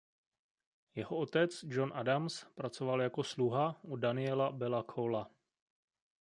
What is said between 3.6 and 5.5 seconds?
u Daniela Bella Cola.